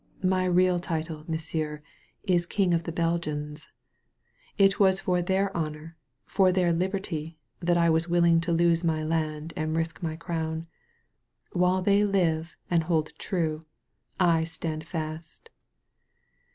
My 0.23 0.45
real 0.45 0.79
title, 0.79 1.25
monsieur, 1.27 1.79
is 2.23 2.47
King 2.47 2.73
of 2.73 2.85
the 2.85 2.91
Belgians* 2.91 3.69
It 4.57 4.79
was 4.79 5.01
for 5.01 5.21
their 5.21 5.55
honor, 5.55 5.95
for 6.25 6.51
their 6.51 6.73
liberty, 6.73 7.37
that 7.59 7.77
I 7.77 7.87
was 7.91 8.09
willing 8.09 8.41
to 8.41 8.51
lose 8.51 8.83
my 8.83 9.03
land 9.03 9.53
and 9.55 9.77
risk 9.77 10.01
my 10.01 10.15
crown. 10.15 10.65
While 11.51 11.83
they 11.83 12.03
live 12.03 12.55
and 12.67 12.85
hold 12.85 13.11
true, 13.19 13.59
I 14.19 14.43
stand 14.43 14.87
fast.'' 14.87 15.51